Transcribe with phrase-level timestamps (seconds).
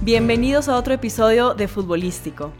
[0.00, 2.52] Bienvenidos a otro episodio de Futbolístico.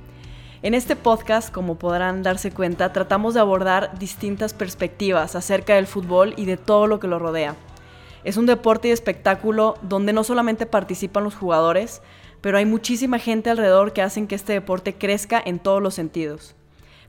[0.60, 6.34] En este podcast, como podrán darse cuenta, tratamos de abordar distintas perspectivas acerca del fútbol
[6.36, 7.54] y de todo lo que lo rodea.
[8.24, 12.02] Es un deporte y espectáculo donde no solamente participan los jugadores,
[12.40, 16.56] pero hay muchísima gente alrededor que hacen que este deporte crezca en todos los sentidos.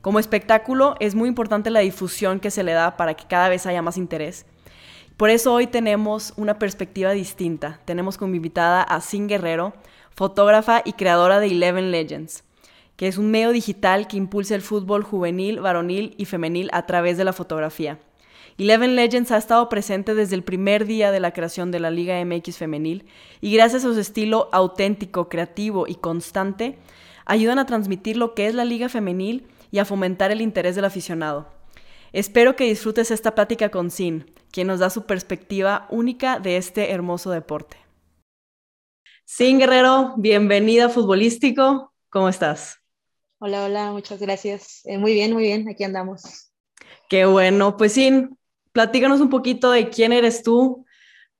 [0.01, 3.65] Como espectáculo es muy importante la difusión que se le da para que cada vez
[3.65, 4.45] haya más interés.
[5.17, 7.81] Por eso hoy tenemos una perspectiva distinta.
[7.83, 9.73] Tenemos como invitada a Sin Guerrero,
[10.19, 12.43] fotógrafa y creadora de Eleven Legends,
[12.97, 17.17] que es un medio digital que impulsa el fútbol juvenil, varonil y femenil a través
[17.17, 17.99] de la fotografía.
[18.57, 22.21] Eleven Legends ha estado presente desde el primer día de la creación de la Liga
[22.25, 23.05] MX femenil
[23.39, 26.77] y gracias a su estilo auténtico, creativo y constante,
[27.23, 30.83] ayudan a transmitir lo que es la Liga femenil y a fomentar el interés del
[30.83, 31.47] aficionado.
[32.11, 36.91] Espero que disfrutes esta plática con Sin, quien nos da su perspectiva única de este
[36.91, 37.88] hermoso deporte.
[39.31, 41.93] Sin Guerrero, bienvenida a Futbolístico.
[42.09, 42.79] ¿Cómo estás?
[43.37, 44.81] Hola, hola, muchas gracias.
[44.85, 46.51] Eh, muy bien, muy bien, aquí andamos.
[47.07, 47.77] Qué bueno.
[47.77, 48.39] Pues Sin,
[48.71, 50.83] platícanos un poquito de quién eres tú,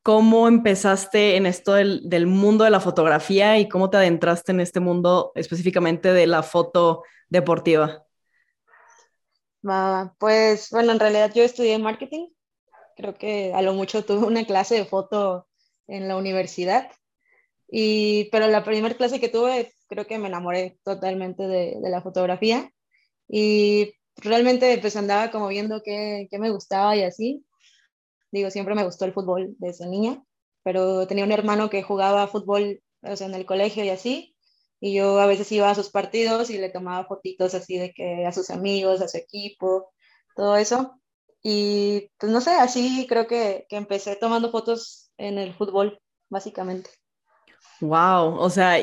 [0.04, 4.80] cómo empezaste en esto del, mundo de la fotografía y cómo te adentraste en este
[4.80, 8.06] mundo específicamente de la foto deportiva.
[10.20, 12.28] pues bueno, en realidad yo estudié marketing.
[12.96, 15.48] Creo que a lo mucho tuve una clase de foto
[15.88, 16.92] en la universidad.
[17.72, 22.02] Y, pero la primera clase que tuve, creo que me enamoré totalmente de, de la
[22.02, 22.72] fotografía.
[23.28, 27.46] Y realmente pues andaba como viendo qué, qué, me gustaba y así.
[28.32, 30.24] Digo, siempre me gustó el fútbol desde niña,
[30.64, 34.36] pero tenía un hermano que jugaba fútbol o sea, en el colegio y así,
[34.80, 38.26] y yo a veces iba a sus partidos y le tomaba fotitos así de que
[38.26, 39.92] a sus amigos, a su equipo,
[40.36, 41.00] todo eso.
[41.42, 46.90] Y pues no sé, así creo que, que empecé tomando fotos en el fútbol, básicamente.
[47.82, 48.78] Wow, o sea,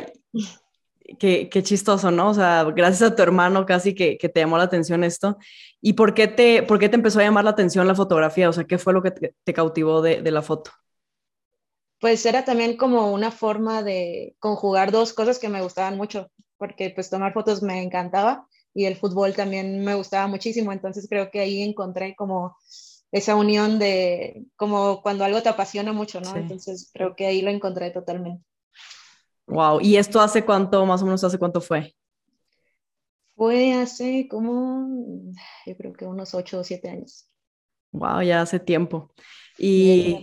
[1.19, 2.30] Qué, chistoso, ¿no?
[2.30, 5.39] O sea, gracias a tu hermano casi que, te llamó la atención esto.
[5.80, 8.48] ¿Y por qué, te, por qué te empezó a llamar la atención la fotografía?
[8.48, 10.73] O sea, ¿qué fue lo que te, cautivó de, la foto?
[12.01, 16.90] Pues era también como una forma de conjugar dos cosas que me gustaban mucho, porque
[16.90, 21.40] pues tomar fotos me encantaba y el fútbol también me gustaba muchísimo, entonces creo que
[21.40, 22.55] ahí encontré como
[23.13, 26.36] esa unión de como cuando algo te apasiona mucho, ¿no?
[26.36, 28.45] Entonces creo que ahí lo encontré totalmente.
[29.46, 31.95] Wow, ¿y esto hace cuánto, más o menos hace cuánto fue?
[33.36, 35.33] Fue hace como,
[35.67, 37.29] yo creo que unos ocho o siete años.
[37.92, 39.12] Wow, ya hace tiempo.
[39.58, 40.18] ¿Y,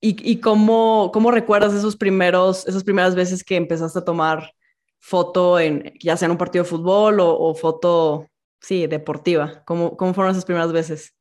[0.00, 4.52] y, y cómo, cómo, recuerdas esos primeros, esas primeras veces que empezaste a tomar
[5.00, 8.28] foto, en, ya sea en un partido de fútbol o, o foto,
[8.60, 9.64] sí, deportiva?
[9.66, 11.14] ¿Cómo, ¿Cómo fueron esas primeras veces?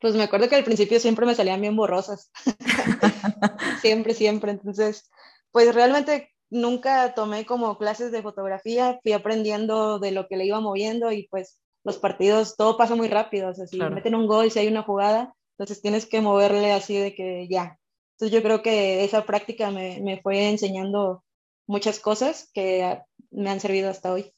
[0.00, 2.30] Pues me acuerdo que al principio siempre me salían bien borrosas.
[3.82, 4.52] siempre, siempre.
[4.52, 5.10] Entonces,
[5.52, 10.60] pues realmente nunca tomé como clases de fotografía, fui aprendiendo de lo que le iba
[10.60, 14.50] moviendo y pues los partidos, todo pasa muy rápido, o sea, si meten un gol,
[14.50, 17.78] si hay una jugada, entonces tienes que moverle así de que ya.
[18.12, 21.24] Entonces yo creo que esa práctica me, me fue enseñando
[21.66, 23.00] muchas cosas que
[23.30, 24.32] me han servido hasta hoy.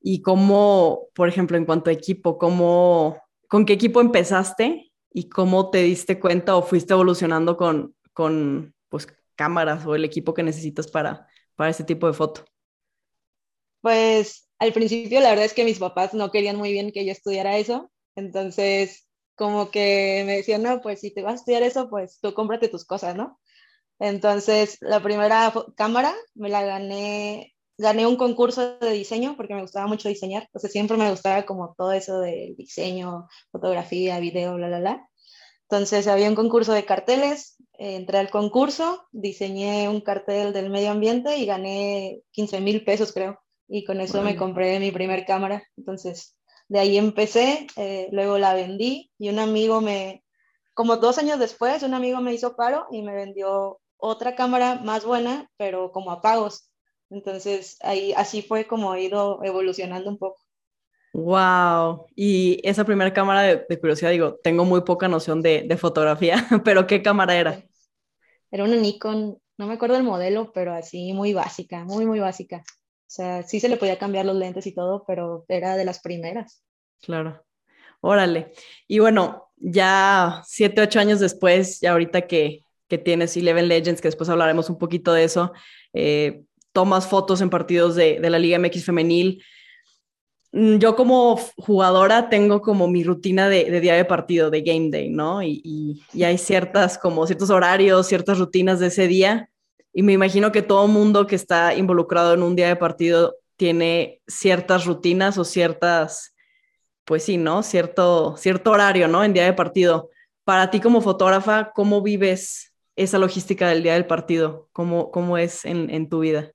[0.00, 5.70] Y cómo, por ejemplo, en cuanto a equipo, cómo, ¿con qué equipo empezaste y cómo
[5.70, 9.06] te diste cuenta o fuiste evolucionando con, con pues,
[9.40, 12.44] cámaras o el equipo que necesitas para, para este tipo de foto?
[13.80, 17.12] Pues al principio la verdad es que mis papás no querían muy bien que yo
[17.12, 21.88] estudiara eso, entonces como que me decían, no, pues si te vas a estudiar eso,
[21.88, 23.40] pues tú cómprate tus cosas, ¿no?
[23.98, 29.86] Entonces la primera cámara me la gané, gané un concurso de diseño porque me gustaba
[29.86, 34.68] mucho diseñar, o sea, siempre me gustaba como todo eso de diseño, fotografía, video, bla,
[34.68, 35.09] bla, bla.
[35.70, 41.36] Entonces había un concurso de carteles, entré al concurso, diseñé un cartel del medio ambiente
[41.36, 43.38] y gané 15 mil pesos, creo.
[43.68, 45.62] Y con eso me compré mi primer cámara.
[45.76, 46.36] Entonces,
[46.66, 50.24] de ahí empecé, eh, luego la vendí y un amigo me,
[50.74, 55.04] como dos años después, un amigo me hizo paro y me vendió otra cámara más
[55.04, 56.68] buena, pero como a pagos.
[57.10, 60.42] Entonces, ahí así fue como he ido evolucionando un poco.
[61.12, 66.46] Wow, y esa primera cámara de, curiosidad, digo, tengo muy poca noción de, de, fotografía,
[66.64, 67.64] pero ¿qué cámara era?
[68.50, 72.62] Era una Nikon, no me acuerdo el modelo, pero así muy básica, muy, muy básica.
[73.10, 76.00] O sea, sí se le podía cambiar los lentes y todo, pero era de las
[76.00, 76.62] primeras.
[77.02, 77.44] Claro.
[78.00, 78.52] Órale.
[78.86, 84.08] Y bueno, ya siete, ocho años después, ya ahorita que, que tienes Eleven Legends, que
[84.08, 85.52] después hablaremos un poquito de eso,
[85.92, 89.42] eh, tomas fotos en partidos de, de la Liga MX femenil.
[90.52, 95.08] Mm, yo como jugadora tengo como mi rutina de, día de partido, de game day,
[95.08, 95.42] ¿no?
[95.42, 99.48] Y, hay ciertas, como ciertos horarios, ciertas rutinas de ese día.
[99.92, 104.22] y me imagino que todo mundo que está involucrado en un día de partido tiene
[104.28, 106.34] ciertas rutinas o ciertas,
[107.04, 107.62] pues sí, ¿no?
[107.62, 109.24] Cierto, cierto horario, ¿no?
[109.24, 110.10] En día de partido.
[110.44, 114.68] Para ti como fotógrafa, ¿cómo vives esa logística del día del partido?
[114.72, 116.52] ¿Cómo, cómo es en, en tu vida?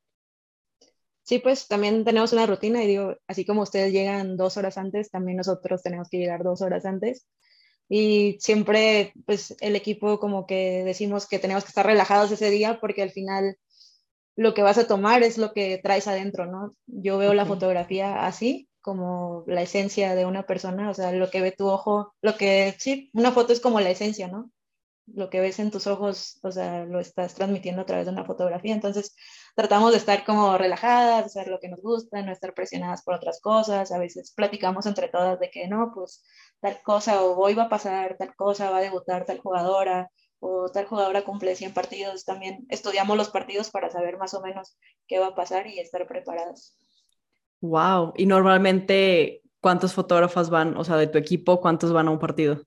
[1.25, 5.09] Sí, pues también tenemos una rutina y digo, así como ustedes llegan dos horas antes,
[5.09, 7.25] también nosotros tenemos que llegar dos horas antes.
[7.89, 12.79] Y siempre, pues el equipo como que decimos que tenemos que estar relajados ese día
[12.79, 13.57] porque al final
[14.35, 16.75] lo que vas a tomar es lo que traes adentro, ¿no?
[16.85, 21.41] Yo veo la fotografía así, como la esencia de una persona, o sea, lo que
[21.41, 24.51] ve tu ojo, lo que, sí, una foto es como la esencia, ¿no?
[25.07, 28.25] Lo que ves en tus ojos, o sea, lo estás transmitiendo a través de una
[28.25, 28.73] fotografía.
[28.73, 29.15] Entonces,
[29.55, 33.39] tratamos de estar como relajadas, hacer lo que nos gusta, no estar presionadas por otras
[33.39, 33.91] cosas.
[33.91, 36.23] A veces platicamos entre todas de que no, pues
[36.59, 40.09] tal cosa, o hoy va a pasar tal cosa, va a debutar tal jugadora,
[40.39, 42.25] o tal jugadora cumple 100 partidos.
[42.25, 46.07] También estudiamos los partidos para saber más o menos qué va a pasar y estar
[46.07, 46.77] preparadas.
[47.61, 48.13] Wow.
[48.15, 52.61] Y normalmente, ¿cuántos fotógrafos van, o sea, de tu equipo, cuántos van a un partido?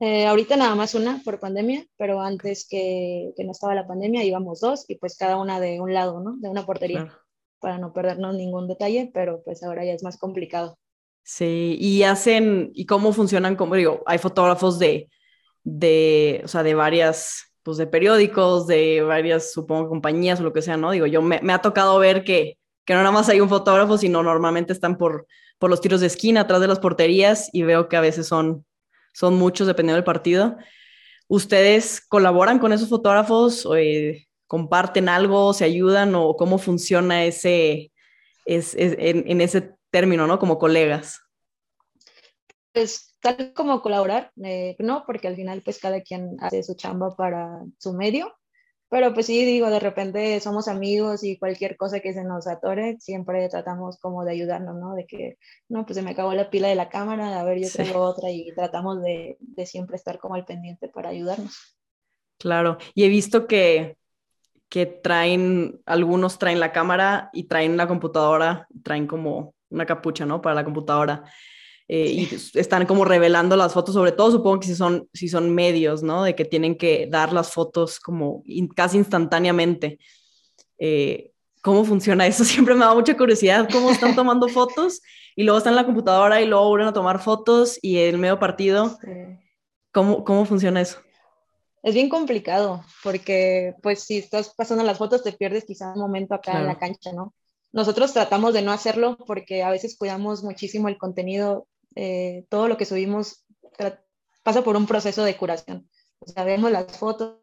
[0.00, 4.22] Eh, ahorita nada más una por pandemia, pero antes que, que, no estaba la pandemia
[4.22, 6.36] íbamos dos y pues cada una de un lado, ¿no?
[6.38, 7.12] De una portería,
[7.58, 10.78] para no perdernos ningún detalle, pero pues ahora ya es más complicado.
[11.24, 13.56] Sí, y hacen, ¿y cómo funcionan?
[13.56, 15.10] Como digo, hay fotógrafos de,
[15.64, 20.62] de, o sea, de varias, pues de periódicos, de varias, supongo, compañías o lo que
[20.62, 20.92] sea, ¿no?
[20.92, 23.98] Digo, yo me, me ha tocado ver que, que no nada más hay un fotógrafo,
[23.98, 25.26] sino normalmente están por,
[25.58, 28.64] por los tiros de esquina, atrás de las porterías, y veo que a veces son
[29.12, 30.56] son muchos dependiendo del partido.
[31.28, 33.66] ¿Ustedes colaboran con esos fotógrafos?
[33.66, 35.52] O, eh, ¿Comparten algo?
[35.52, 36.14] ¿Se ayudan?
[36.14, 37.92] ¿O cómo funciona ese,
[38.46, 40.38] es, en, ese término, ¿no?
[40.38, 41.20] Como colegas.
[42.72, 47.14] Pues tal como colaborar, eh, no, porque al final pues cada quien hace su chamba
[47.14, 48.37] para su medio
[48.90, 52.96] pero pues sí, digo, de repente somos amigos y cualquier cosa que se nos atore,
[53.00, 54.94] siempre tratamos como de ayudarnos, ¿no?
[54.94, 55.38] De que,
[55.68, 58.30] no, pues se me acabó la pila de la cámara, a ver, yo tengo otra
[58.30, 61.76] y tratamos de, de, siempre estar como al pendiente para ayudarnos.
[62.38, 63.98] Claro, y he visto que,
[64.68, 70.40] que traen, algunos traen la cámara y traen la computadora, traen como una capucha, ¿no?
[70.40, 71.24] Para la computadora.
[71.90, 75.54] Eh, y están como revelando las fotos, sobre todo supongo que si son, si son
[75.54, 76.22] medios, ¿no?
[76.22, 78.44] De que tienen que dar las fotos como
[78.76, 79.98] casi instantáneamente.
[80.78, 81.32] Eh,
[81.62, 82.44] ¿Cómo funciona eso?
[82.44, 85.00] Siempre me da mucha curiosidad cómo están tomando fotos
[85.34, 88.38] y luego están en la computadora y luego vuelven a tomar fotos y el medio
[88.38, 88.98] partido.
[89.90, 90.98] ¿Cómo, ¿Cómo funciona eso?
[91.82, 96.34] Es bien complicado porque pues si estás pasando las fotos te pierdes quizá un momento
[96.34, 97.32] acá en la cancha, ¿no?
[97.72, 102.76] Nosotros tratamos de no hacerlo porque a veces cuidamos muchísimo el contenido eh, todo lo
[102.76, 103.44] que subimos
[104.42, 105.88] pasa por un proceso de curación.
[106.20, 107.38] O sea, vemos las fotos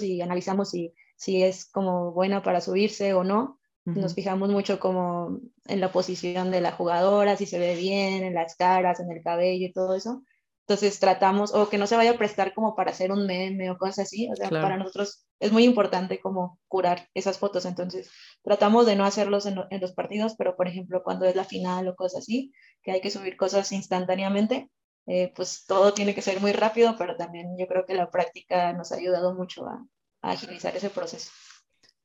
[0.00, 3.58] y analizamos si, si es como buena para subirse o no.
[3.84, 8.34] Nos fijamos mucho como en la posición de la jugadora, si se ve bien, en
[8.34, 10.22] las caras, en el cabello y todo eso.
[10.66, 13.78] Entonces tratamos, o que no se vaya a prestar como para hacer un meme o
[13.78, 18.10] cosas así, o sea, para nosotros es muy importante como curar esas fotos, entonces
[18.42, 21.88] tratamos de no hacerlos en, en, los partidos, pero por ejemplo cuando es la final
[21.88, 22.52] o cosas así,
[22.82, 24.70] que hay que subir cosas instantáneamente,
[25.06, 28.72] eh, pues todo tiene que ser muy rápido, pero también yo creo que la práctica
[28.72, 29.84] nos ha ayudado mucho a,
[30.22, 31.30] a agilizar ese proceso.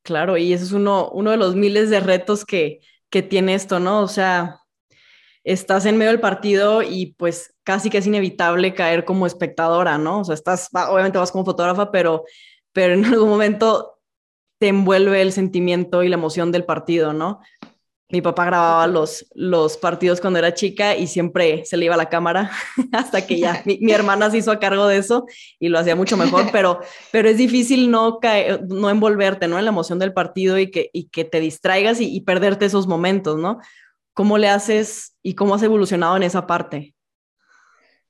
[0.02, 3.80] Claro, y ese es uno, uno de los miles de retos que, que tiene esto,
[3.80, 4.02] ¿no?
[4.02, 4.62] O sea,
[5.46, 10.22] estás en medio del partido y pues casi que es inevitable caer como espectadora, ¿no?
[10.22, 12.26] O sea, estás, obviamente vas como fotógrafa, pero,
[12.74, 14.00] pero en algún momento
[14.58, 17.42] te envuelve el sentimiento y la emoción del partido, ¿no?
[18.10, 22.10] Mi papá grababa los, los partidos cuando era chica y siempre se le iba la
[22.10, 22.52] cámara
[22.92, 25.26] hasta que ya mi, hermana se hizo a cargo de eso
[25.60, 26.80] y lo hacía mucho mejor, pero,
[27.12, 29.60] pero es difícil no, caer, no envolverte ¿no?
[29.60, 32.88] en la emoción del partido y que, y que te distraigas y, y perderte esos
[32.88, 33.60] momentos, ¿no?
[34.16, 36.96] ¿Cómo le haces y cómo has evolucionado en esa parte?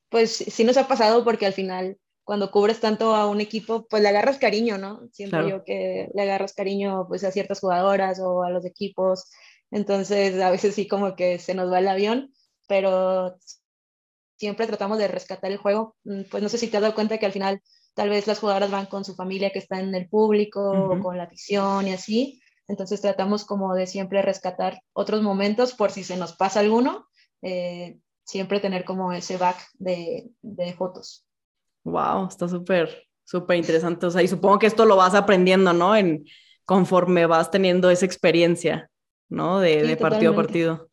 [0.08, 4.02] Pues sí nos ha pasado porque al final cuando cubres tanto a un equipo, pues
[4.02, 5.02] le agarras cariño, ¿no?
[5.12, 9.30] Siento yo que le agarras cariño pues a ciertas jugadoras o a los equipos.
[9.72, 12.32] Entonces a veces sí como que se nos va el avión,
[12.68, 13.36] pero
[14.38, 15.96] siempre tratamos de rescatar el juego.
[16.04, 17.62] Mm, pues no sé si te has dado cuenta que al final
[17.96, 21.18] tal vez las jugadoras van con su familia que está en el público o con
[21.18, 22.42] la afición y así.
[22.68, 27.08] Entonces tratamos como de siempre rescatar otros momentos por si se nos pasa alguno,
[27.42, 31.28] eh, siempre tener como ese back de, de fotos.
[31.84, 34.08] Wow, está súper, súper interesante.
[34.08, 35.96] O sea, y supongo que esto lo vas aprendiendo, ¿no?
[35.96, 36.26] En,
[36.66, 38.90] conforme vas teniendo esa experiencia,
[39.30, 39.60] ¿no?
[39.60, 40.90] De, de partido a partido.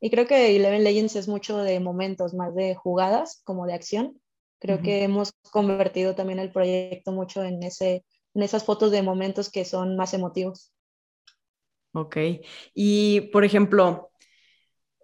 [0.00, 4.20] Y creo que Eleven Legends es mucho de momentos, más de jugadas, como de acción.
[4.58, 8.04] Creo que hemos convertido también el proyecto mucho en ese
[8.34, 10.72] en esas fotos de momentos que son más emotivos.
[11.94, 12.16] Ok.
[12.74, 14.10] Y, por ejemplo,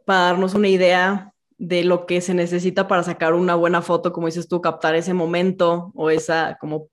[0.05, 4.27] para darnos una idea de lo que se necesita para sacar una buena foto, como
[4.27, 6.89] dices tú, captar ese momento o esa como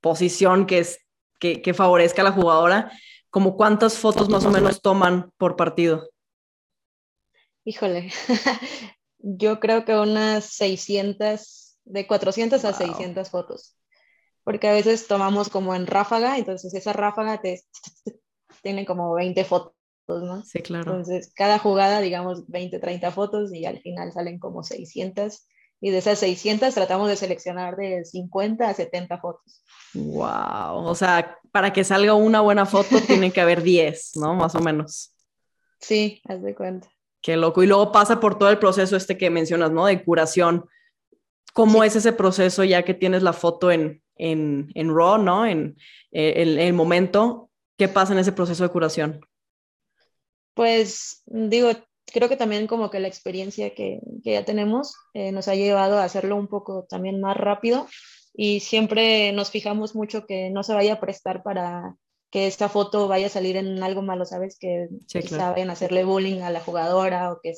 [0.00, 0.98] posición que, es,
[1.38, 2.90] que, que favorezca a la jugadora,
[3.28, 6.08] como cuántas fotos más o menos toman por partido.
[7.64, 8.10] Híjole,
[9.18, 13.76] yo creo que unas 600, de 400 a 600 fotos,
[14.42, 17.62] porque a veces tomamos como en ráfaga, entonces esa ráfaga te,
[18.64, 19.74] tiene como 20 fotos
[20.08, 20.42] ¿no?
[20.44, 20.90] Sí, claro.
[20.90, 25.46] Entonces, cada jugada, digamos, 20, 30 fotos y al final salen como 600.
[25.80, 29.62] Y de esas 600 tratamos de seleccionar de 50 a 70 fotos.
[29.92, 34.34] Wow, o sea, para que salga una buena foto tiene que haber 10, ¿no?
[34.34, 35.14] Más o menos.
[35.80, 36.88] Sí, haz de cuenta.
[37.20, 37.62] Qué loco.
[37.62, 39.86] Y luego pasa por todo el proceso este que mencionas, ¿no?
[39.86, 40.66] De curación.
[41.52, 45.46] ¿Cómo es ese proceso ya que tienes la foto en, en, en RAW, ¿no?
[45.46, 45.76] En,
[46.12, 47.50] eh, en el momento.
[47.76, 49.20] ¿Qué pasa en ese proceso de curación?
[50.54, 51.70] pues digo,
[52.06, 56.04] creo que también como que la experiencia que, ya tenemos eh, nos ha llevado a
[56.04, 57.86] hacerlo un poco también más rápido
[58.32, 61.96] y siempre nos fijamos mucho que no se vaya a prestar para
[62.30, 64.58] que esta foto vaya a salir en algo malo, ¿sabes?
[64.58, 64.88] Que
[65.28, 67.52] saben hacerle bullying a la jugadora o que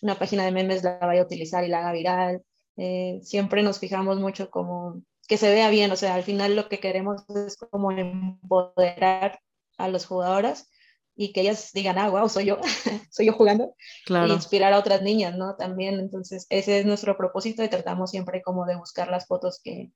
[0.00, 2.42] una página de memes la vaya a utilizar y la haga viral.
[2.78, 6.68] Eh, siempre nos fijamos mucho como que se vea bien, o sea, al final lo
[6.68, 9.38] que queremos es como empoderar
[9.76, 10.68] a las jugadoras
[11.16, 12.58] y que ellas digan, ah, wow, soy yo,
[13.10, 14.26] soy yo jugando, claro.
[14.26, 15.56] e inspirar a otras niñas, ¿no?
[15.56, 19.90] También, entonces, ese es nuestro propósito y tratamos siempre como de buscar las fotos que,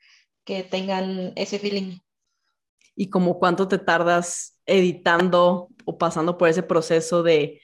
[0.45, 1.99] que tengan ese feeling.
[2.97, 7.61] ¿Y como cuánto te tardas editando o pasando por ese proceso de,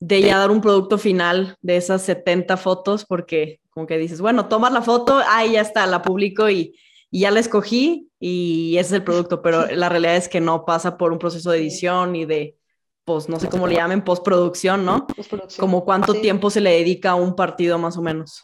[0.00, 3.04] de ya dar un producto final de esas 70 fotos?
[3.06, 6.76] Porque como que dices, bueno, tomas la foto, ahí ya está, la publico y,
[7.14, 10.64] y ya la escogí y ese es el producto, pero la realidad es que no
[10.64, 12.58] pasa por un proceso de edición y de
[13.04, 15.06] pues no sé cómo le llamen, postproducción, ¿no?
[15.06, 15.64] Postproducción.
[15.64, 18.42] Como cuánto tiempo se le dedica a un partido más o menos.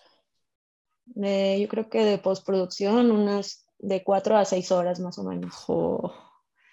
[1.21, 5.65] Eh, yo creo que de postproducción unas de cuatro a seis horas más o menos.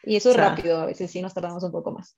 [0.03, 2.15] Y eso es rápido, a veces sí nos tardamos un poco más.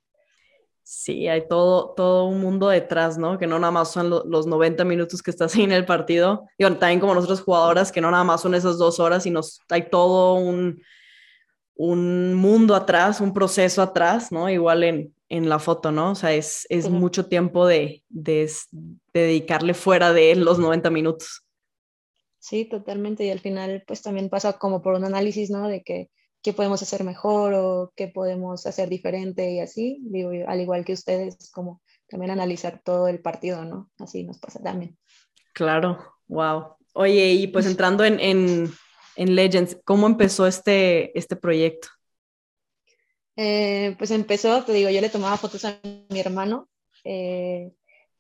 [0.91, 3.38] Sí, hay todo, todo un mundo detrás, ¿no?
[3.38, 6.48] Que no nada más son los 90 minutos que estás ahí en el partido.
[6.58, 9.88] Y también como nosotros jugadoras, que no nada más son esas dos horas, sino hay
[9.91, 10.81] todo un,
[11.75, 14.50] un mundo atrás, un proceso atrás, ¿no?
[14.50, 16.13] Igual en, en la foto, ¿no?
[16.13, 18.50] O sea, es, es mucho tiempo de, de,
[19.13, 21.46] dedicarle fuera de los 90 minutos.
[22.39, 23.25] Sí, totalmente.
[23.25, 25.67] Y al final, pues también pasa como por un análisis, ¿no?
[25.67, 26.10] De que,
[26.41, 30.00] qué podemos hacer mejor o qué podemos hacer diferente y así.
[30.03, 33.89] Digo, al igual que ustedes, como también analizar todo el partido, ¿no?
[34.00, 34.98] Así nos pasa también.
[35.53, 36.75] Claro, wow.
[36.93, 38.72] Oye, y pues entrando en, en,
[39.15, 41.89] en Legends, ¿cómo empezó este, este proyecto?
[43.36, 45.79] Eh, pues empezó, te digo, yo le tomaba fotos a
[46.10, 46.67] mi hermano
[47.05, 47.72] eh,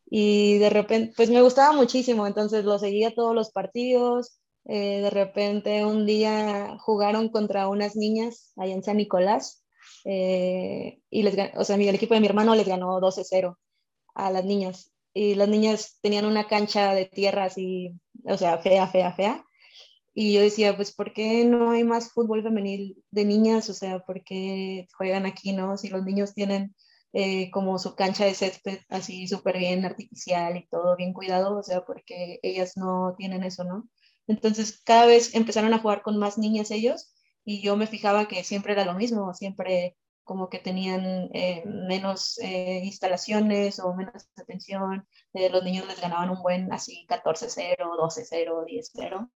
[0.09, 4.38] y de repente, pues me gustaba muchísimo, entonces lo seguía todos los partidos.
[4.65, 9.63] Eh, de repente un día jugaron contra unas niñas allá en San Nicolás
[10.05, 13.57] y les, o sea, el equipo de mi hermano les ganó 12-0
[14.15, 17.93] a las niñas y las niñas tenían una cancha de tierra así,
[18.25, 19.45] o sea, fea, fea, fea.
[20.13, 23.69] Y yo decía, pues, ¿por qué no hay más fútbol femenil de niñas?
[23.69, 25.77] O sea, ¿por qué juegan aquí, no?
[25.77, 26.75] Si los niños tienen
[27.13, 31.63] eh, como su cancha de césped así súper bien artificial y todo bien cuidado, o
[31.63, 33.89] sea, porque ellas no tienen eso, ¿no?
[34.29, 38.43] Entonces, cada vez empezaron a jugar con más niñas ellos y yo me fijaba que
[38.43, 45.07] siempre era lo mismo, siempre como que tenían eh, menos eh, instalaciones o menos atención,
[45.33, 49.29] los niños les ganaban un buen así 14-0, 12-0, 10-0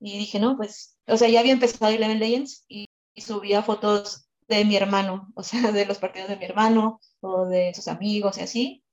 [0.00, 4.64] y dije, no, pues, o sea, ya había empezado Eleven Legends y, subía fotos de
[4.64, 8.40] mi hermano, o sea, de los partidos de mi hermano o de sus amigos y
[8.42, 8.84] así.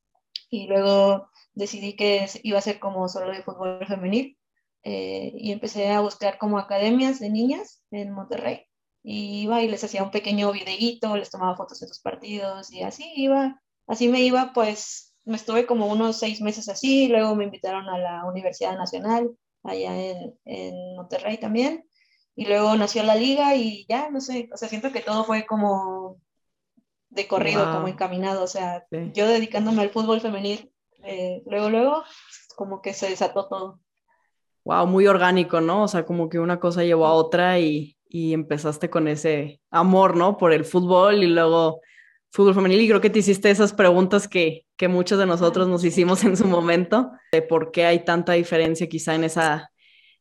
[0.49, 4.37] Y luego decidí que iba a ser como solo de fútbol femenil
[4.83, 8.65] eh, y empecé a buscar como academias de niñas en Monterrey.
[9.03, 12.83] Y iba y les hacía un pequeño videíto, les tomaba fotos de sus partidos y
[12.83, 17.45] así iba, así me iba, pues me estuve como unos seis meses así, luego me
[17.45, 19.31] invitaron a la Universidad Nacional
[19.63, 21.85] allá en, en Monterrey también.
[22.35, 25.45] Y luego nació la liga y ya, no sé, o sea, siento que todo fue
[25.45, 26.17] como
[27.11, 30.71] de corrido, como encaminado, o sea, yo dedicándome al fútbol femenil,
[31.03, 32.03] eh, luego, luego,
[32.55, 33.79] como que se desató todo.
[34.63, 35.83] Wow, muy orgánico, ¿no?
[35.83, 40.15] O sea, como que una cosa llevó a otra y, y empezaste con ese amor,
[40.15, 40.37] ¿no?
[40.37, 41.81] Por el fútbol y luego
[42.31, 45.83] fútbol femenil y creo que te hiciste esas preguntas que, que muchos de nosotros nos
[45.83, 49.71] hicimos en su momento, de por qué hay tanta diferencia quizá en esa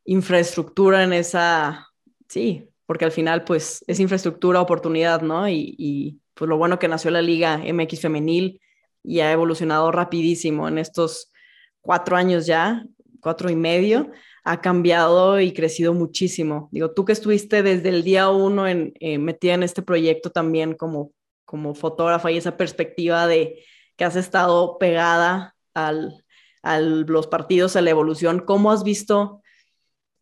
[0.04, 1.88] infraestructura, en esa,
[2.28, 5.48] sí, porque al final pues es infraestructura, oportunidad, ¿no?
[5.48, 8.60] Y, y pues lo bueno que nació la Liga MX femenil
[9.02, 11.32] y ha evolucionado rapidísimo en estos
[11.80, 12.84] cuatro años ya,
[13.20, 14.10] cuatro y medio,
[14.50, 16.68] ha cambiado y crecido muchísimo.
[16.72, 20.74] Digo, tú que estuviste desde el día uno en, eh, metida en este proyecto también
[20.74, 21.12] como,
[21.44, 23.64] como fotógrafa y esa perspectiva de
[23.96, 26.24] que has estado pegada al,
[26.62, 29.40] a los partidos, a la evolución, ¿cómo has visto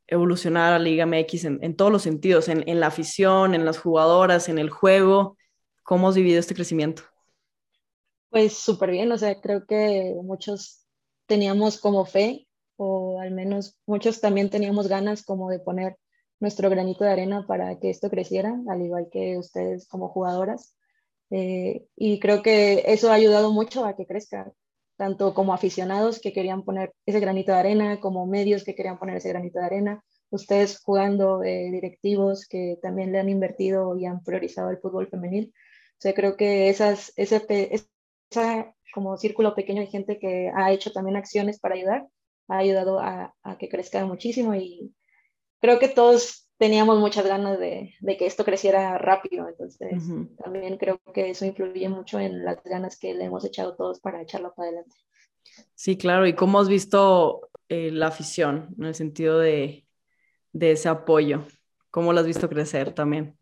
[0.06, 3.78] evolucionar a Liga MX en, en todos los sentidos, en, en la afición, en las
[3.78, 5.38] jugadoras, en el juego?
[5.84, 7.02] ¿Cómo has vivido este crecimiento?
[8.28, 10.84] Pues súper bien, o sea, creo que muchos
[11.24, 12.47] teníamos como fe,
[12.78, 15.96] o al menos muchos también teníamos ganas como de poner
[16.40, 20.76] nuestro granito de arena para que esto creciera, al igual que ustedes como jugadoras.
[21.30, 24.52] Eh, y creo que eso ha ayudado mucho a que crezca,
[24.96, 29.16] tanto como aficionados que querían poner ese granito de arena, como medios que querían poner
[29.16, 34.22] ese granito de arena, ustedes jugando, eh, directivos que también le han invertido y han
[34.22, 35.52] priorizado el fútbol femenil.
[35.54, 37.44] O sea, creo que esas, ese,
[38.30, 42.06] esa como círculo pequeño de gente que ha hecho también acciones para ayudar,
[42.48, 44.94] ha ayudado a, a que crezca muchísimo y
[45.60, 50.02] creo que todos teníamos muchas ganas de, de que esto creciera rápido, entonces
[50.42, 54.20] también creo que eso influye mucho en las ganas que le hemos echado todos para
[54.22, 54.96] echarlo para adelante.
[55.74, 59.86] Sí, claro, ¿y cómo has visto eh, la afición en el sentido de,
[60.52, 61.46] de ese apoyo?
[61.90, 63.38] ¿Cómo lo has visto crecer también?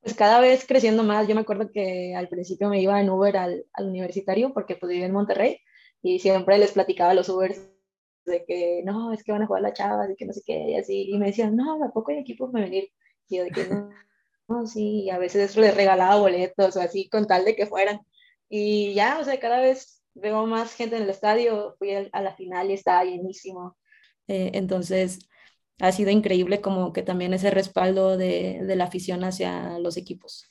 [0.00, 1.28] pues cada vez creciendo más.
[1.28, 4.90] Yo me acuerdo que al principio me iba en Uber al, al universitario porque pues
[4.90, 5.60] vivía en Monterrey
[6.02, 7.60] y siempre les platicaba a los Ubers
[8.28, 10.70] de que no, es que van a jugar la chava, y que no sé qué,
[10.70, 12.90] y así, y me decían, no, tampoco hay equipo femenil.
[13.28, 13.90] Y yo de que no,
[14.48, 18.00] no, sí, y a veces les regalaba boletos o así con tal de que fueran.
[18.48, 22.34] Y ya, o sea, cada vez veo más gente en el estadio, fui a la
[22.34, 23.76] final y estaba llenísimo.
[24.26, 25.28] Eh, entonces,
[25.80, 30.50] ha sido increíble como que también ese respaldo de, de la afición hacia los equipos.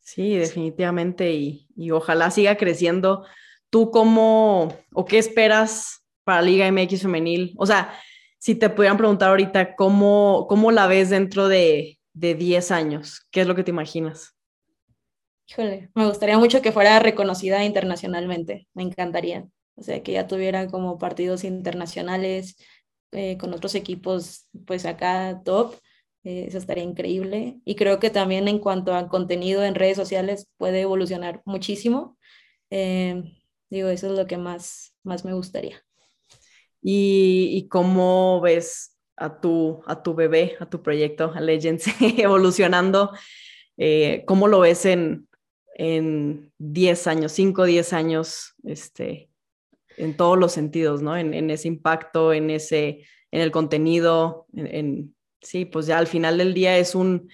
[0.00, 3.24] Sí, definitivamente, y, y, ojalá siga creciendo.
[3.70, 7.54] ¿Tú cómo o qué esperas para Liga MX femenil?
[7.56, 7.94] O sea,
[8.38, 13.26] si te pudieran preguntar ahorita, ¿cómo, cómo la ves dentro de, de 10 años?
[13.30, 14.34] ¿Qué es lo que te imaginas?
[15.46, 19.46] Híjole, me gustaría mucho que fuera reconocida internacionalmente, me encantaría.
[19.76, 22.56] O sea, que ya tuviera como partidos internacionales,
[23.12, 25.74] eh, con otros equipos, pues acá top,
[26.24, 27.60] eh, eso estaría increíble.
[27.64, 32.18] Y creo que también en cuanto a contenido en redes sociales puede evolucionar muchísimo.
[32.70, 33.22] Eh,
[33.70, 35.83] digo, eso es lo que más, más me gustaría.
[36.86, 41.86] ¿Y, cómo ves a tu, a tu bebé, a tu proyecto, a Legends,
[42.18, 43.12] evolucionando?
[44.26, 45.26] ¿Cómo lo ves en,
[45.74, 49.30] en 10 años, 5, 10 años, este,
[49.96, 51.16] en todos los sentidos, ¿no?
[51.16, 56.38] En, en, ese impacto, en ese, en el contenido, en, sí, pues ya al final
[56.38, 57.28] del día es un,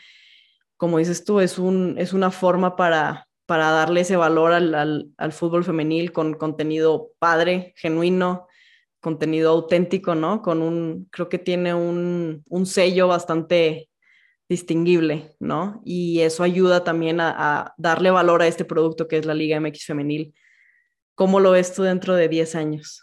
[0.76, 5.10] como dices tú, es, un, es una forma para, para darle ese valor al, al,
[5.18, 8.46] al fútbol femenil con contenido padre, genuino,
[9.00, 10.42] contenido auténtico, ¿no?
[10.42, 13.88] Con un, creo que tiene un, un sello bastante
[14.48, 15.80] distinguible, ¿no?
[15.84, 19.60] Y eso ayuda también a, a, darle valor a este producto que es la Liga
[19.60, 20.34] MX femenil
[21.20, 23.02] ¿Cómo lo ves tú dentro de 10 años?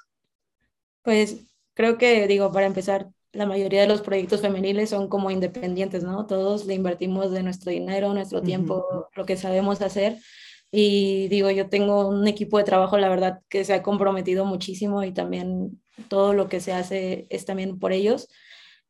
[1.04, 6.02] Pues creo que, digo, para empezar, la mayoría de los proyectos femeniles son como independientes,
[6.02, 6.26] ¿no?
[6.26, 9.08] Todos le invertimos de nuestro dinero, nuestro tiempo, uh -huh.
[9.14, 10.18] lo que sabemos hacer.
[10.72, 15.04] Y digo, yo tengo un equipo de trabajo, la verdad, que se ha comprometido muchísimo
[15.04, 15.80] y también
[16.10, 18.28] todo lo que se hace es también por ellos.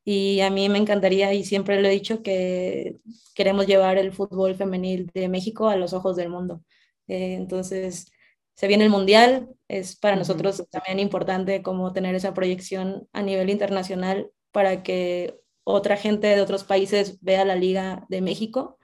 [0.03, 2.97] Y a mí me encantaría, y siempre lo he dicho, que
[3.35, 6.63] queremos llevar el fútbol femenil de México a los ojos del mundo.
[7.07, 8.11] Eh, entonces,
[8.55, 10.19] se viene el Mundial, es para uh -huh.
[10.21, 16.41] nosotros también importante como tener esa proyección a nivel internacional para que otra gente de
[16.41, 18.76] otros países vea la Liga de México.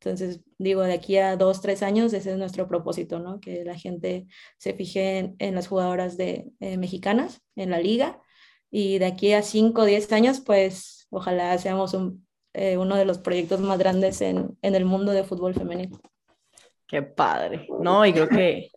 [0.00, 3.38] Entonces, digo, de aquí a dos, tres años, ese es nuestro propósito, ¿no?
[3.38, 4.26] Que la gente
[4.58, 8.20] se fije en, en las jugadoras de, eh, mexicanas en la liga.
[8.70, 13.18] Y de aquí a cinco, diez años, pues ojalá seamos un, eh, uno de los
[13.18, 16.00] proyectos más grandes en, en el mundo de fútbol femenino.
[16.86, 18.06] Qué padre, ¿no?
[18.06, 18.70] Y creo que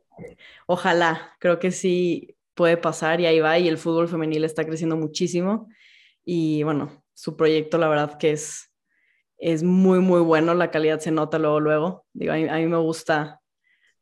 [0.67, 4.95] Ojalá, creo que sí puede pasar y ahí va y el fútbol femenil está creciendo
[4.95, 5.67] muchísimo
[6.23, 8.71] y bueno, su proyecto la verdad que es,
[9.43, 12.06] es muy, muy bueno, la calidad se nota luego, luego.
[12.13, 13.41] Digo, a mí, me gusta,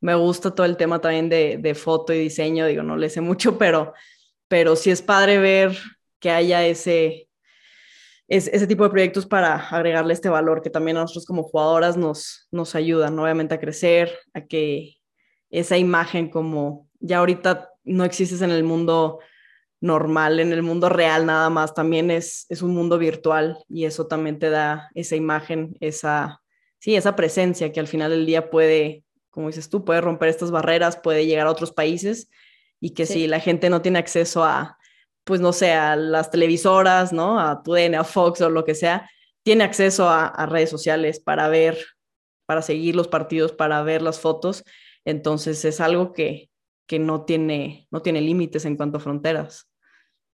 [0.00, 3.58] me gusta todo el tema también de, foto y diseño, digo, no le sé mucho,
[3.58, 3.92] pero,
[4.46, 5.76] pero sí es padre ver
[6.20, 7.28] que haya ese,
[8.28, 11.96] es, ese tipo de proyectos para agregarle este valor que también a nosotros como jugadoras
[11.96, 14.94] nos, nos ayudan, obviamente, a crecer, a que
[15.50, 19.18] esa imagen como ya ahorita no existes en el mundo
[19.82, 24.06] normal en el mundo real nada más, también es, es un mundo virtual y eso
[24.06, 26.40] también te da esa imagen, esa,
[26.78, 30.52] sí, esa presencia que al final del día puede, como dices tú, puede romper estas
[30.52, 32.30] barreras, puede llegar a otros países
[32.80, 34.78] y que si la gente no tiene acceso a,
[35.24, 37.40] pues no sé, a las televisoras, ¿no?
[37.40, 39.10] A TUDN, a Fox o lo que sea,
[39.42, 41.76] tiene acceso a, a redes sociales para ver,
[42.46, 44.62] para seguir los partidos, para ver las fotos.
[45.04, 46.50] Entonces es algo que,
[46.86, 49.71] que no tiene, no tiene límites en cuanto a fronteras.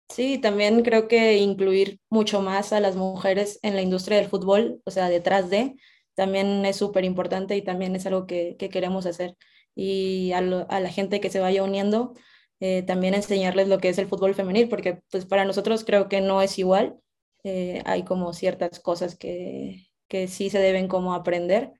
[0.09, 4.81] Sí, también creo que incluir mucho más a las mujeres en la industria del fútbol,
[4.85, 5.75] o sea, detrás de,
[6.14, 9.37] también es súper importante y también es algo que, queremos hacer.
[9.75, 12.14] Y a, la gente que se vaya uniendo,
[12.61, 16.21] eh, también enseñarles lo que es el fútbol femenil, porque pues para nosotros creo que
[16.21, 16.97] no es igual.
[17.45, 21.73] Eh, hay como ciertas cosas que, que sí se deben como aprender.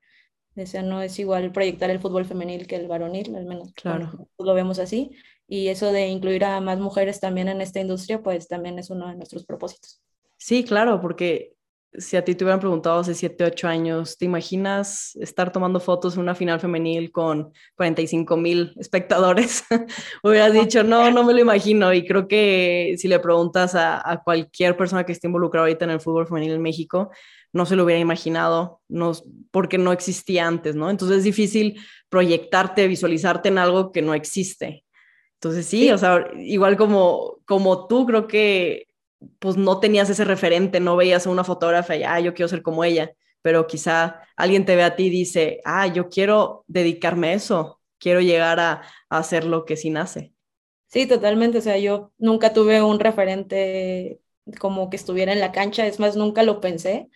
[0.57, 4.27] O sea, no es igual proyectar el fútbol femenil que el varonil, al menos claro.
[4.39, 5.11] lo vemos así
[5.47, 9.07] y eso de incluir a más mujeres también en esta industria, pues también es uno
[9.07, 10.01] de nuestros propósitos.
[10.35, 11.53] Sí, claro, porque
[11.93, 16.15] si a ti te hubieran preguntado hace 7, 8 años, ¿te imaginas estar tomando fotos
[16.15, 19.63] en una final femenil con 45 mil espectadores?
[20.23, 21.93] Hubieras dicho, no, no me lo imagino.
[21.93, 25.91] Y creo que si le preguntas a, a, cualquier persona que esté involucrada ahorita en
[25.91, 27.09] el fútbol femenil en México,
[27.53, 29.13] no se lo hubiera imaginado, no,
[29.51, 30.89] porque no existía antes, ¿no?
[30.89, 31.79] Entonces es difícil
[32.09, 34.85] proyectarte, visualizarte en algo que no existe.
[35.35, 38.87] Entonces sí, o sea, igual como, como tú, creo que
[39.39, 42.61] pues no tenías ese referente, no veías a una fotógrafa y, ah, yo quiero ser
[42.61, 47.29] como ella, pero quizá alguien te ve a ti y dice, ah, yo quiero dedicarme
[47.29, 50.33] a eso, quiero llegar a, a hacer lo que sí nace.
[50.87, 54.21] Sí, totalmente, o sea, yo nunca tuve un referente
[54.59, 57.09] como que estuviera en la cancha, es más, nunca lo pensé,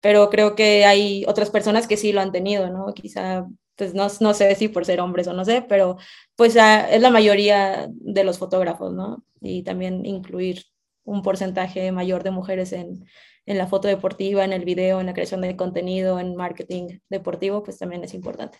[0.00, 2.92] pero creo que hay otras personas que sí lo han tenido, ¿no?
[2.94, 3.46] Quizá
[3.76, 5.96] pues no, no, sé si por ser hombres o no sé, pero
[6.36, 9.24] pues es la mayoría de los fotógrafos, ¿no?
[9.40, 10.64] Y también incluir
[11.04, 13.04] un porcentaje mayor de mujeres en,
[13.46, 17.62] en la foto deportiva, en el video, en la creación de contenido, en marketing deportivo,
[17.62, 18.58] pues también es importante.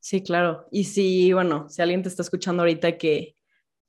[0.00, 0.66] Sí, claro.
[0.70, 3.35] Y si, bueno, si alguien te está escuchando ahorita que,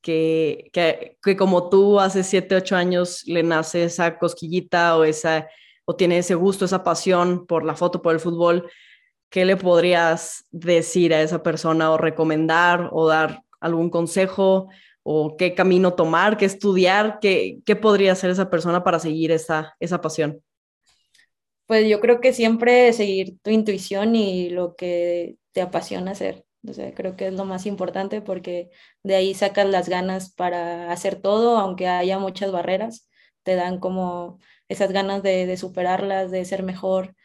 [0.02, 5.48] que, que, que como tú hace 7, 8 años le nace esa cosquillita o, esa,
[5.86, 8.70] o tiene ese gusto, esa pasión por la foto, por el fútbol,
[9.30, 14.70] ¿qué le podrías decir a esa persona o recomendar o dar algún consejo
[15.04, 19.76] o qué camino tomar, qué estudiar, qué, qué podría hacer esa persona para seguir esa,
[19.80, 20.42] esa pasión?
[21.66, 26.47] Pues yo creo que siempre seguir tu intuición y lo que te apasiona hacer.
[26.68, 28.70] O sea, creo que es lo más importante porque
[29.04, 33.10] de ahí sacas las ganas para hacer todo, aunque haya muchas barreras,
[33.44, 37.16] te dan como esas ganas de, de superarlas, de ser mejor,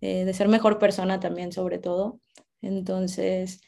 [0.00, 2.20] eh, de ser mejor persona también sobre todo.
[2.62, 3.60] Entonces,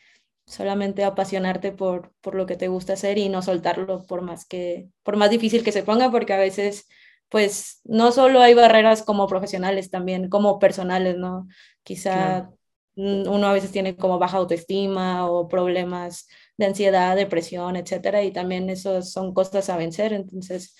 [0.47, 4.89] solamente apasionarte por, por lo que te gusta hacer y no soltarlo por más que,
[5.03, 6.87] por más difícil que se ponga, porque a veces,
[7.29, 11.49] pues, no solo hay barreras como profesionales, también como personales, ¿no?
[11.83, 12.51] Quizá
[12.97, 18.71] uno a veces tiene como baja autoestima o problemas de ansiedad, depresión, etcétera, y también
[18.71, 20.77] esos son cosas a vencer, entonces,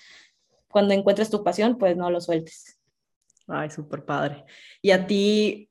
[0.67, 2.79] cuando encuentres tu pasión, pues no lo sueltes.
[3.47, 4.45] Ay, súper padre.
[4.81, 5.69] Y a ti,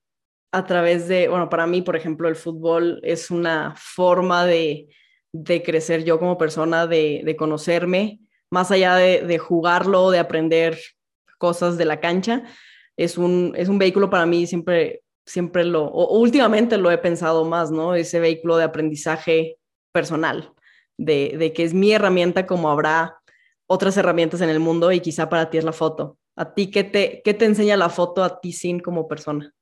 [0.53, 4.89] a través de, bueno, para mí, por ejemplo, el fútbol es una forma de,
[5.33, 10.79] de crecer yo como persona, de, de conocerme, más allá de, de, jugarlo, de aprender
[11.39, 12.45] cosas de la cancha.
[12.97, 17.45] Es un, es un vehículo para mí, siempre, siempre lo, o últimamente lo he pensado
[17.45, 17.95] más, ¿no?
[17.95, 19.59] Ese vehículo de aprendizaje
[19.93, 20.53] personal,
[20.99, 23.19] de, de que es mi herramienta como habrá
[23.67, 26.83] otras herramientas en el mundo y quizá para ti es la foto ¿A ti qué
[26.83, 29.55] te, qué te enseña la foto a ti sin como persona?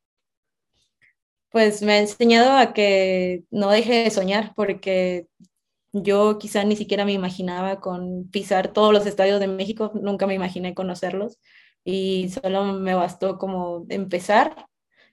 [1.51, 5.27] Pues me ha enseñado a que no deje de soñar porque
[5.93, 10.33] yo quizá ni siquiera me imaginaba con pisar todos los estadios de México, nunca me
[10.33, 11.39] imaginé conocerlos
[11.85, 14.67] y solo me bastó como empezar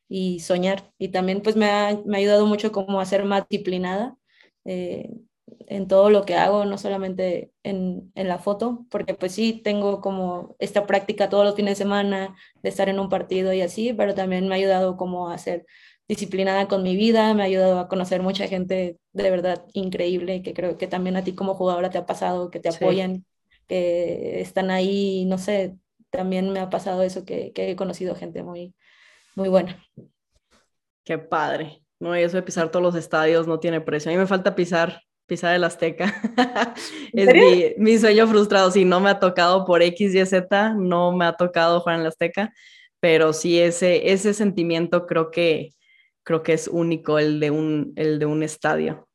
[0.10, 0.92] y soñar.
[0.98, 4.18] Y también pues me ha, me ha ayudado mucho como a ser más disciplinada.
[4.66, 5.10] Eh,
[5.68, 10.02] en todo lo que hago, no solamente en, en, la foto, porque pues sí, tengo
[10.02, 13.94] como esta práctica todos los fines de semana de estar en un partido y así,
[13.94, 15.66] pero también me ha ayudado como a ser
[16.08, 20.54] disciplinada con mi vida, me ha ayudado a conocer mucha gente de verdad increíble, que
[20.54, 23.26] creo que también a ti como jugadora te ha pasado, que te apoyan,
[23.68, 25.78] que están ahí, no sé,
[26.10, 28.74] también me ha pasado eso, que, que he conocido gente muy,
[29.40, 29.84] muy buena.
[31.04, 31.82] Qué padre.
[32.00, 34.12] No, eso de pisar todos los estadios no tiene precio.
[34.12, 36.14] A mí me falta pisar pisar el Azteca.
[37.14, 38.72] es mi, sueño frustrado.
[38.72, 42.02] Sí, no me ha tocado por X, Y, Z, no me ha tocado jugar en
[42.02, 42.52] el Azteca,
[43.00, 45.70] pero sí ese, ese sentimiento creo que,
[46.24, 49.08] creo que es único, el de un, el de un estadio.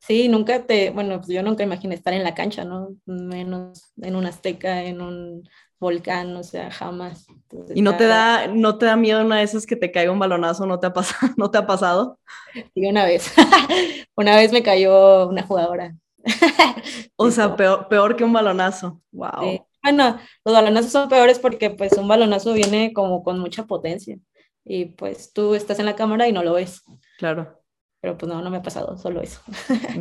[0.00, 2.96] Sí, nunca te, bueno, pues yo nunca imaginé estar en la cancha, ¿no?
[3.06, 5.48] Menos en un azteca, en un
[5.82, 7.26] volcán, o sea, jamás.
[7.74, 10.18] ¿Y no te da, no te da miedo una de esas que te caiga un
[10.18, 10.64] balonazo?
[10.64, 11.32] ¿No te ha pasado?
[11.36, 12.18] ¿No te ha pasado?
[12.54, 13.30] Sí, una vez.
[14.16, 15.94] una vez me cayó una jugadora.
[17.16, 19.02] o sea, peor, peor, que un balonazo.
[19.10, 19.66] Wow.
[19.82, 24.16] Bueno, los balonazos son peores porque pues un balonazo viene como con mucha potencia
[24.64, 26.84] y pues tú estás en la cámara y no lo ves.
[27.18, 27.60] Claro.
[28.00, 29.40] Pero pues no, no me ha pasado, solo eso.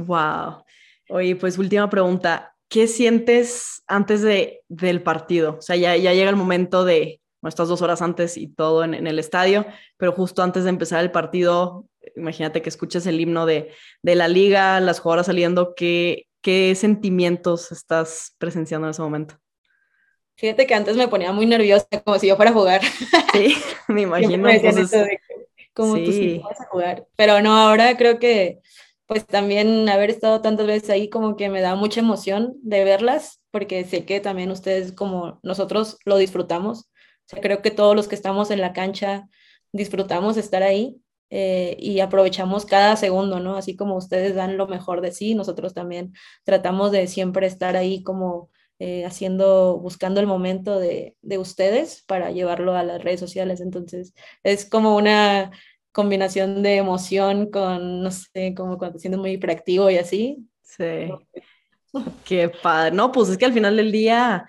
[0.06, 0.63] wow.
[1.10, 2.56] Oye, pues última pregunta.
[2.71, 5.57] ¿Qué sientes antes de, del partido?
[5.60, 8.86] O sea, ya, ya llega el momento de, bueno, estas dos horas antes y todo
[8.86, 9.65] en, en, el estadio,
[9.97, 14.29] pero justo antes de empezar el partido, imagínate que escuches el himno de, de la
[14.29, 19.36] liga, las jugadoras saliendo, ¿qué, ¿qué sentimientos estás presenciando en ese momento?
[20.38, 22.81] Fíjate que antes me ponía muy nerviosa, como si yo fuera a jugar.
[23.34, 23.53] Sí,
[23.89, 24.47] me imagino.
[25.73, 27.05] como tú sí vas a jugar.
[27.17, 28.62] Pero no, ahora creo que
[29.12, 33.41] pues también haber estado tantas veces ahí como que me da mucha emoción de verlas,
[33.52, 36.84] porque sé que también ustedes como nosotros lo disfrutamos.
[36.84, 36.86] O
[37.26, 39.28] sea, creo que todos los que estamos en la cancha
[39.74, 43.58] disfrutamos estar ahí eh, y aprovechamos cada segundo, ¿no?
[43.58, 46.13] Así como ustedes dan lo mejor de sí, nosotros también
[46.45, 52.32] tratamos de siempre estar ahí como eh, haciendo, buscando el momento de, de, ustedes para
[52.32, 53.60] llevarlo a las redes sociales.
[53.60, 55.52] Entonces, es como una
[55.91, 60.47] combinación de emoción con, no sé, como cuando te sientes muy hiperactivo y así.
[60.62, 61.12] Sí.
[62.25, 62.95] Qué padre.
[62.95, 64.47] No, pues es que al final del día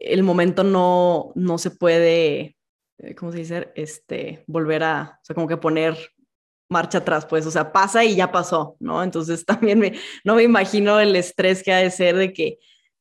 [0.00, 2.56] el momento no, no se puede,
[2.98, 3.70] eh, ¿cómo se dice?
[3.74, 5.96] Este, volver a, o sea, como que poner
[6.68, 9.02] marcha atrás, pues, o sea, pasa y ya pasó, ¿no?
[9.02, 12.58] Entonces también me, no me imagino el estrés que ha de ser de que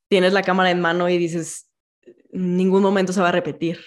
[0.07, 1.69] tienes la cámara en mano y dices,
[2.31, 3.79] ningún momento se va a repetir.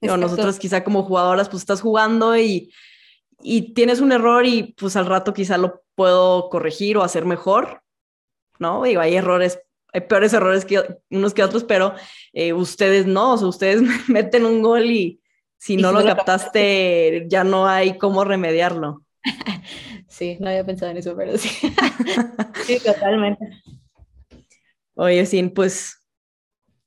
[0.00, 2.72] nosotros quizá como jugadoras, pues estás jugando y,
[3.42, 7.82] y tienes un error y pues al rato quizá lo puedo corregir o hacer mejor,
[8.58, 8.82] ¿no?
[8.82, 9.60] Digo, hay errores,
[9.92, 11.94] hay peores errores que unos que otros, pero
[12.32, 15.20] eh, ustedes no, o sea, ustedes meten un gol y
[15.58, 19.04] si no lo, captaste, ya no hay cómo remediarlo.
[20.10, 21.48] Sí, no había pensado en eso, pero sí.
[22.66, 23.62] sí, totalmente.
[24.94, 26.04] Oye, Sin, pues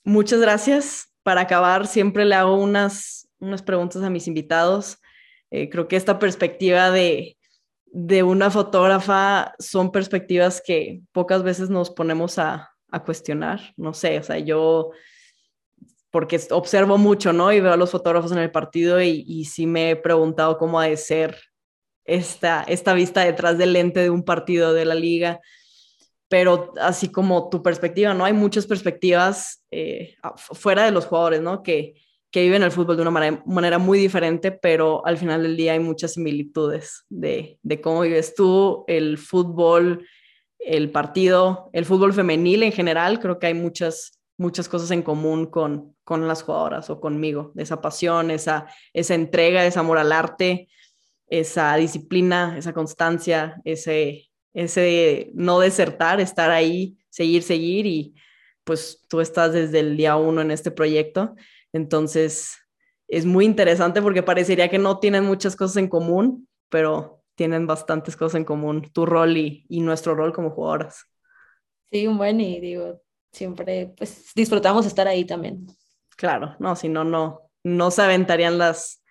[0.03, 1.07] muchas gracias.
[1.23, 4.99] Para acabar, siempre le hago unas, unas preguntas a mis invitados.
[5.53, 7.37] Eh, creo que esta perspectiva de,
[7.85, 13.61] de una fotógrafa son perspectivas que pocas veces nos ponemos a, a cuestionar.
[13.77, 14.89] No sé, o sea, yo
[16.09, 17.53] porque observo mucho, ¿no?
[17.53, 20.79] Y veo a los fotógrafos en el partido y, y sí me he preguntado cómo
[20.79, 21.37] ha de ser
[22.03, 25.39] esta, esta vista detrás del lente de un partido de la liga
[26.33, 28.25] pero así como tu perspectiva, ¿no?
[28.25, 31.61] Hay muchas perspectivas eh, fuera de los jugadores, ¿no?
[31.61, 31.93] Que,
[32.33, 35.79] que viven el fútbol de una manera, muy diferente, pero al final del día hay
[35.79, 40.07] muchas similitudes de, de cómo vives tú, el fútbol,
[40.57, 45.45] el partido, el fútbol femenil en general, creo que hay muchas, muchas cosas en común
[45.45, 50.69] con, con las jugadoras o conmigo, esa pasión, esa, esa entrega, ese amor al arte,
[51.27, 58.15] esa disciplina, esa constancia, ese, ese no desertar, estar ahí, seguir, seguir y
[58.63, 61.35] pues tú estás desde el día uno en este proyecto.
[61.73, 62.57] Entonces
[63.07, 68.15] es muy interesante porque parecería que no tienen muchas cosas en común, pero tienen bastantes
[68.15, 71.05] cosas en común, tu rol y, y nuestro rol como jugadoras.
[71.91, 75.67] Sí, un buen y digo, siempre pues disfrutamos estar ahí también.
[76.15, 79.03] Claro, no, si no, no, no se aventarían las,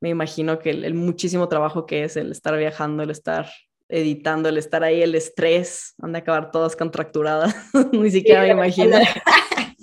[0.00, 3.50] me imagino que el, muchísimo trabajo que es el estar viajando, el estar
[3.88, 7.54] editando, el estar ahí, el estrés, han de acabar todas contracturadas,
[7.92, 8.98] ni siquiera me imagino.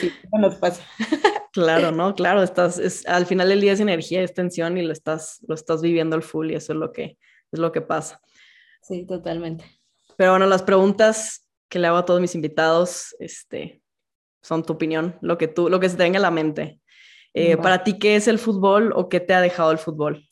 [0.00, 0.82] sí, nos pasa.
[1.52, 2.14] Claro, ¿no?
[2.14, 5.54] Claro, estás, es, al final del día es energía, es tensión y lo estás, lo
[5.54, 7.18] estás viviendo al full y eso es lo que,
[7.52, 8.20] es lo que pasa.
[8.82, 9.64] Sí, totalmente.
[10.16, 13.82] Pero bueno, las preguntas que le hago a todos mis invitados, este,
[14.42, 16.80] son tu opinión, lo que tú, lo que se te venga a la mente.
[17.34, 20.28] Eh, para ti, ¿qué es el fútbol o qué te ha dejado el fútbol?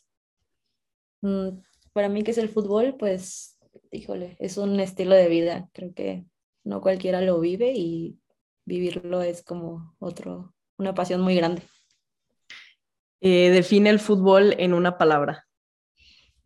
[1.23, 1.61] Mm,
[1.93, 3.59] para mí que es el fútbol, pues,
[3.91, 5.71] híjole, es un estilo de vida.
[5.73, 6.25] Creo que
[6.65, 8.19] no cualquiera lo vive y
[8.67, 11.63] vivirlo es como otro, una pasión muy grande.
[13.21, 15.47] Eh, define el fútbol en una palabra.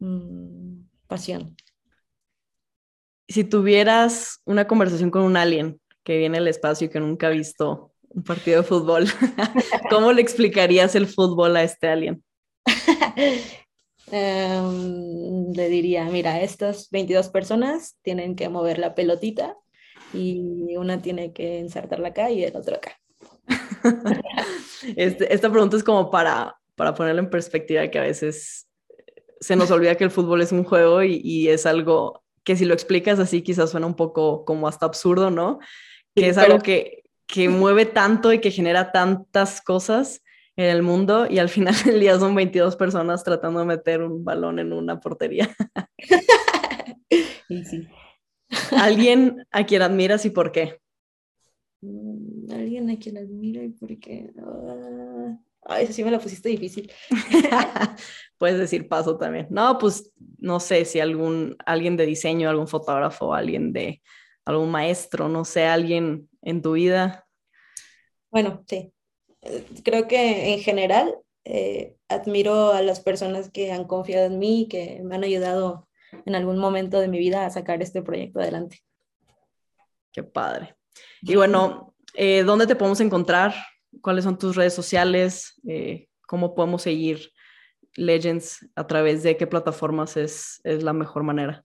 [0.01, 1.57] Mm, pasión.
[3.29, 7.31] Si tuvieras una conversación con un alien que viene al espacio y que nunca ha
[7.31, 9.07] visto un partido de fútbol,
[9.91, 12.23] ¿cómo le explicarías el fútbol a este alien?
[14.13, 19.57] Em, le diría, mira, estas 22 personas tienen que mover la pelotita
[20.13, 23.01] y una tiene que insertarla acá y el otro acá.
[24.97, 28.69] Este, esta pregunta es como para, para ponerlo en perspectiva que a veces
[29.41, 32.67] se nos olvida que el fútbol es un juego y, y, es algo que si
[32.67, 35.59] lo explicas así quizás suena un poco como hasta absurdo, ¿no?
[36.15, 40.23] Que es algo que, que mueve tanto y que genera tantas cosas
[40.57, 44.25] en el mundo y al final del día son 22 personas tratando de meter un
[44.25, 45.55] balón en una portería.
[47.49, 47.89] sí.
[48.79, 50.79] ¿Alguien a quien admiras y por qué?
[51.85, 54.31] Mm, Alguien a quien admiro y por qué.
[54.39, 56.91] Ah, ay, eso sí me la pusiste difícil.
[58.39, 59.47] Puedes decir paso también.
[59.51, 64.03] No, pues no sé si algún alguien de diseño, algún fotógrafo, alguien de
[64.47, 67.27] algún maestro, no sé, alguien en tu vida.
[68.31, 68.93] Bueno, sí.
[69.85, 75.03] Creo que en general eh, admiro a las personas que han confiado en mí, que
[75.03, 75.89] me han ayudado
[76.25, 78.81] en algún momento de mi vida a sacar este proyecto adelante.
[80.13, 80.77] Qué padre.
[81.27, 83.55] Y bueno, eh, ¿dónde te podemos encontrar?
[84.03, 85.59] ¿Cuáles son tus redes sociales?
[85.67, 87.31] Eh, ¿Cómo podemos seguir
[87.97, 88.69] Legends?
[88.77, 91.65] ¿A través de qué plataformas es, es la mejor manera?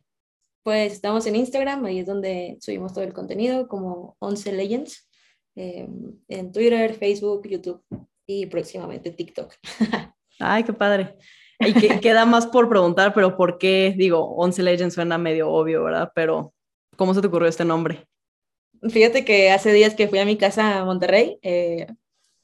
[0.64, 5.10] Pues estamos en Instagram, ahí es donde subimos todo el contenido, como 11 Legends,
[5.58, 5.90] eh,
[6.30, 7.84] en Twitter, Facebook, YouTube
[8.26, 9.54] y próximamente TikTok.
[10.40, 11.18] Ay, qué padre.
[11.60, 13.94] Y que, queda más por preguntar, pero ¿por qué?
[13.98, 16.12] Digo, 11 Legends suena medio obvio, ¿verdad?
[16.16, 16.54] Pero,
[16.96, 18.08] ¿cómo se te ocurrió este nombre?
[18.88, 21.88] Fíjate que hace días que fui a mi casa a Monterrey, eh,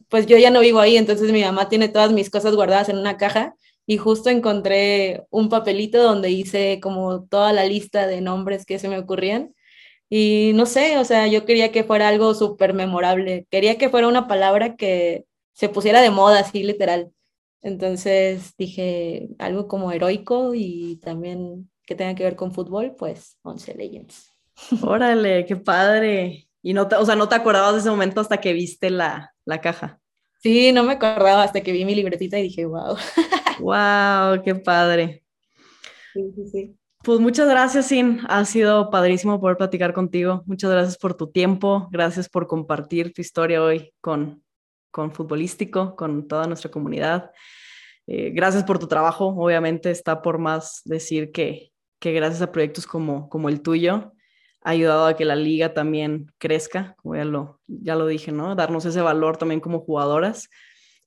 [0.10, 2.98] pues yo ya no vivo ahí, entonces mi mamá tiene todas mis cosas guardadas en
[2.98, 3.56] una caja
[3.88, 8.90] y justo encontré un papelito donde hice como toda la lista de nombres que se
[8.90, 9.56] me ocurrían.
[10.10, 14.08] Y no sé, o sea, yo quería que fuera algo súper memorable, quería que fuera
[14.10, 17.12] una palabra que se pusiera de moda, así literal.
[17.64, 23.76] Entonces dije algo como heroico y también que tenga que ver con fútbol, pues 11
[23.76, 24.35] Legends.
[24.82, 26.48] Órale, qué padre.
[26.62, 29.34] Y no te, o sea, no te acordabas de ese momento hasta que viste la,
[29.46, 30.00] la caja.
[30.42, 32.96] Sí, no me acordaba hasta que vi mi libretita y dije, wow.
[33.60, 35.24] wow, qué padre.
[36.14, 36.78] Sí, sí, sí.
[37.04, 38.22] Pues muchas gracias, Sin.
[38.28, 40.42] Ha sido padrísimo poder platicar contigo.
[40.48, 41.88] Muchas gracias por tu tiempo.
[41.92, 44.44] Gracias por compartir tu historia hoy con,
[44.90, 47.32] con Futbolístico, con toda nuestra comunidad.
[48.08, 49.28] Eh, gracias por tu trabajo.
[49.38, 54.15] Obviamente está por más decir que, que gracias a proyectos como, como el tuyo
[54.66, 58.56] ha ayudado a que la liga también crezca, como ya lo, ya lo dije, ¿no?
[58.56, 60.50] Darnos ese valor también como jugadoras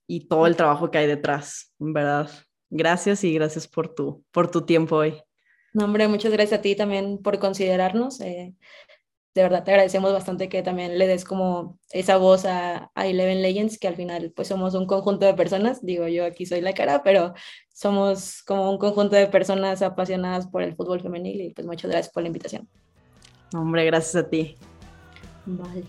[0.07, 2.29] y todo el trabajo que hay detrás, en verdad.
[2.69, 5.21] Gracias y gracias por tu, por tu tiempo hoy.
[5.73, 8.21] No, hombre, muchas gracias a ti también por considerarnos.
[8.21, 8.55] Eh,
[9.35, 13.41] de verdad te agradecemos bastante que también le des como esa voz a, a, Eleven
[13.41, 16.73] Legends, que al final pues somos un conjunto de personas, digo yo aquí soy la
[16.73, 17.33] cara, pero
[17.73, 22.13] somos como un conjunto de personas apasionadas por el fútbol femenil y pues muchas gracias
[22.13, 22.69] por la invitación.
[23.53, 24.55] Hombre, gracias a ti.
[25.45, 25.85] Vale.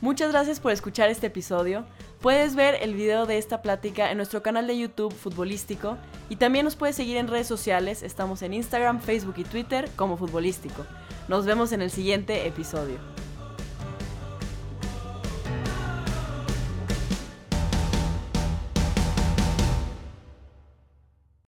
[0.00, 1.84] Muchas gracias por escuchar este episodio.
[2.20, 5.96] Puedes ver el video de esta plática en nuestro canal de YouTube Futbolístico
[6.28, 8.02] y también nos puedes seguir en redes sociales.
[8.02, 10.84] Estamos en Instagram, Facebook y Twitter como Futbolístico.
[11.28, 13.11] Nos vemos en el siguiente episodio.